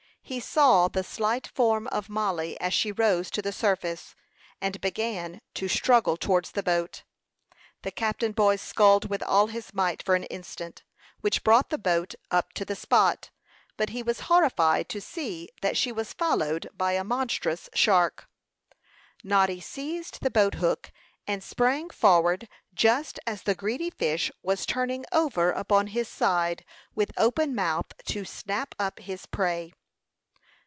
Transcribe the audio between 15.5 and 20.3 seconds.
that she was followed by a monstrous shark. Noddy seized